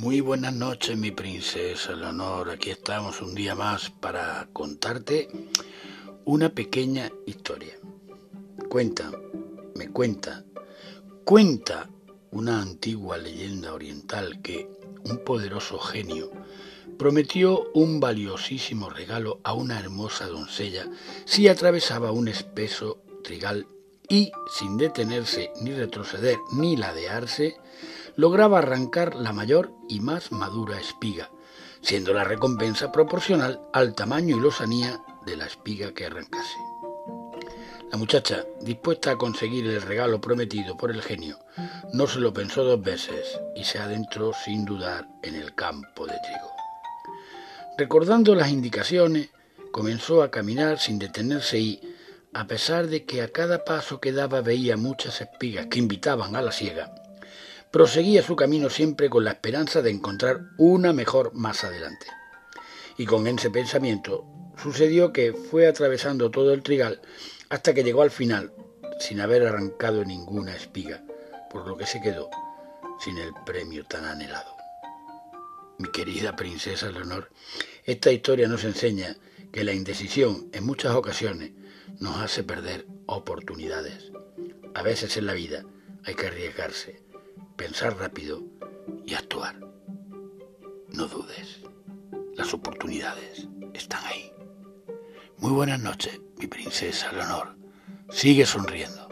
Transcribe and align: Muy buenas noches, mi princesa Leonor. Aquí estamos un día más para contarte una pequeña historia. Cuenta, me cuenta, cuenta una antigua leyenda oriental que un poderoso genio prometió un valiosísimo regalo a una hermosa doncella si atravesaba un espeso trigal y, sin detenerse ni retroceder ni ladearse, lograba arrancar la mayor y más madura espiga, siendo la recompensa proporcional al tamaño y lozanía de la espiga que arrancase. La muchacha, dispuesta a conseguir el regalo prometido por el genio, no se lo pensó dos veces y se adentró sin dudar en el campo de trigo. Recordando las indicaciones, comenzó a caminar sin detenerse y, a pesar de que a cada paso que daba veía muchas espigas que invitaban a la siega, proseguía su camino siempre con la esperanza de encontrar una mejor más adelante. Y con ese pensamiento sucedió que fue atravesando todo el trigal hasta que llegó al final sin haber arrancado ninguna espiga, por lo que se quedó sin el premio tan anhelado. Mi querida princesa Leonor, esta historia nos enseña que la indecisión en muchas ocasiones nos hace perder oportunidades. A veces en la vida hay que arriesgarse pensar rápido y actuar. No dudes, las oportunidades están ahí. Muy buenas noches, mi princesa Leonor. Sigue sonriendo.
Muy 0.00 0.22
buenas 0.22 0.54
noches, 0.54 0.96
mi 0.96 1.10
princesa 1.10 1.92
Leonor. 1.92 2.48
Aquí 2.48 2.70
estamos 2.70 3.20
un 3.20 3.34
día 3.34 3.54
más 3.54 3.90
para 3.90 4.48
contarte 4.50 5.28
una 6.24 6.48
pequeña 6.48 7.12
historia. 7.26 7.74
Cuenta, 8.70 9.12
me 9.74 9.90
cuenta, 9.90 10.42
cuenta 11.26 11.90
una 12.30 12.62
antigua 12.62 13.18
leyenda 13.18 13.74
oriental 13.74 14.40
que 14.40 14.70
un 15.04 15.22
poderoso 15.22 15.78
genio 15.78 16.30
prometió 16.98 17.70
un 17.74 18.00
valiosísimo 18.00 18.88
regalo 18.88 19.38
a 19.44 19.52
una 19.52 19.78
hermosa 19.78 20.28
doncella 20.28 20.88
si 21.26 21.46
atravesaba 21.46 22.10
un 22.10 22.28
espeso 22.28 23.02
trigal 23.22 23.66
y, 24.10 24.32
sin 24.58 24.76
detenerse 24.76 25.52
ni 25.62 25.72
retroceder 25.72 26.36
ni 26.52 26.76
ladearse, 26.76 27.56
lograba 28.16 28.58
arrancar 28.58 29.14
la 29.14 29.32
mayor 29.32 29.72
y 29.88 30.00
más 30.00 30.32
madura 30.32 30.78
espiga, 30.78 31.30
siendo 31.80 32.12
la 32.12 32.24
recompensa 32.24 32.92
proporcional 32.92 33.62
al 33.72 33.94
tamaño 33.94 34.36
y 34.36 34.40
lozanía 34.40 35.00
de 35.24 35.36
la 35.36 35.46
espiga 35.46 35.94
que 35.94 36.06
arrancase. 36.06 36.58
La 37.92 37.98
muchacha, 37.98 38.44
dispuesta 38.60 39.12
a 39.12 39.16
conseguir 39.16 39.66
el 39.66 39.82
regalo 39.82 40.20
prometido 40.20 40.76
por 40.76 40.90
el 40.90 41.02
genio, 41.02 41.38
no 41.92 42.06
se 42.06 42.20
lo 42.20 42.32
pensó 42.32 42.64
dos 42.64 42.82
veces 42.82 43.40
y 43.54 43.64
se 43.64 43.78
adentró 43.78 44.32
sin 44.44 44.64
dudar 44.64 45.08
en 45.22 45.36
el 45.36 45.54
campo 45.54 46.06
de 46.06 46.18
trigo. 46.18 46.50
Recordando 47.78 48.34
las 48.34 48.50
indicaciones, 48.50 49.30
comenzó 49.72 50.22
a 50.22 50.30
caminar 50.30 50.78
sin 50.78 50.98
detenerse 50.98 51.58
y, 51.58 51.80
a 52.32 52.46
pesar 52.46 52.86
de 52.86 53.04
que 53.04 53.22
a 53.22 53.28
cada 53.28 53.64
paso 53.64 54.00
que 54.00 54.12
daba 54.12 54.40
veía 54.40 54.76
muchas 54.76 55.20
espigas 55.20 55.66
que 55.66 55.78
invitaban 55.80 56.36
a 56.36 56.42
la 56.42 56.52
siega, 56.52 56.94
proseguía 57.70 58.22
su 58.22 58.36
camino 58.36 58.70
siempre 58.70 59.10
con 59.10 59.24
la 59.24 59.32
esperanza 59.32 59.82
de 59.82 59.90
encontrar 59.90 60.40
una 60.56 60.92
mejor 60.92 61.34
más 61.34 61.64
adelante. 61.64 62.06
Y 62.96 63.06
con 63.06 63.26
ese 63.26 63.50
pensamiento 63.50 64.26
sucedió 64.62 65.12
que 65.12 65.32
fue 65.32 65.66
atravesando 65.66 66.30
todo 66.30 66.52
el 66.52 66.62
trigal 66.62 67.00
hasta 67.48 67.74
que 67.74 67.82
llegó 67.82 68.02
al 68.02 68.10
final 68.10 68.52
sin 69.00 69.20
haber 69.20 69.46
arrancado 69.46 70.04
ninguna 70.04 70.54
espiga, 70.54 71.02
por 71.50 71.66
lo 71.66 71.76
que 71.76 71.86
se 71.86 72.00
quedó 72.00 72.28
sin 73.00 73.18
el 73.18 73.32
premio 73.46 73.84
tan 73.86 74.04
anhelado. 74.04 74.54
Mi 75.78 75.90
querida 75.90 76.36
princesa 76.36 76.90
Leonor, 76.90 77.30
esta 77.84 78.12
historia 78.12 78.46
nos 78.46 78.64
enseña 78.64 79.16
que 79.50 79.64
la 79.64 79.72
indecisión 79.72 80.50
en 80.52 80.64
muchas 80.64 80.94
ocasiones 80.94 81.52
nos 82.00 82.16
hace 82.16 82.42
perder 82.42 82.86
oportunidades. 83.06 84.10
A 84.74 84.82
veces 84.82 85.16
en 85.16 85.26
la 85.26 85.34
vida 85.34 85.64
hay 86.04 86.14
que 86.14 86.26
arriesgarse 86.26 87.02
pensar 87.56 87.96
rápido 87.98 88.42
y 89.04 89.14
actuar. 89.14 89.60
No 90.88 91.06
dudes, 91.06 91.60
las 92.34 92.54
oportunidades 92.54 93.46
están 93.74 94.02
ahí. 94.06 94.32
Muy 95.36 95.52
buenas 95.52 95.80
noches, 95.80 96.18
mi 96.38 96.46
princesa 96.46 97.12
Leonor. 97.12 97.54
Sigue 98.08 98.46
sonriendo. 98.46 99.09